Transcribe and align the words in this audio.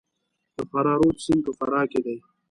د 0.57 0.59
فرا 0.71 0.93
رود 0.99 1.17
سیند 1.25 1.41
په 1.45 1.51
فراه 1.59 1.85
کې 1.91 1.99
دی 2.05 2.15